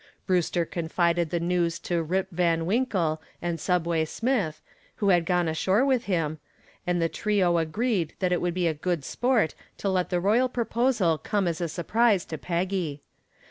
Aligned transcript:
Brewster 0.25 0.65
confided 0.65 1.29
the 1.29 1.39
news 1.39 1.77
to 1.81 2.01
"Rip" 2.01 2.31
Van 2.31 2.65
Winkle 2.65 3.21
and 3.39 3.59
"Subway" 3.59 4.03
Smith, 4.05 4.59
who 4.95 5.09
had 5.09 5.27
gone 5.27 5.47
ashore 5.47 5.85
with 5.85 6.05
him, 6.05 6.39
and 6.87 6.99
the 6.99 7.07
trio 7.07 7.59
agreed 7.59 8.15
that 8.17 8.31
it 8.31 8.41
would 8.41 8.55
be 8.55 8.73
good 8.73 9.05
sport 9.05 9.53
to 9.77 9.89
let 9.89 10.09
the 10.09 10.19
royal 10.19 10.49
proposal 10.49 11.19
come 11.19 11.47
as 11.47 11.61
a 11.61 11.69
surprise 11.69 12.25
to 12.25 12.39
Peggy. 12.39 13.03